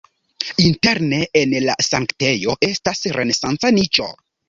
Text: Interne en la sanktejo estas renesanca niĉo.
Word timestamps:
Interne 0.63 1.19
en 1.43 1.53
la 1.67 1.77
sanktejo 1.89 2.59
estas 2.71 3.07
renesanca 3.19 3.77
niĉo. 3.81 4.15